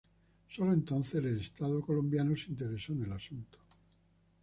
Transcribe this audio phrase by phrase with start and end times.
[0.49, 3.59] Solo entonces el estado colombiano se interesó en el asunto.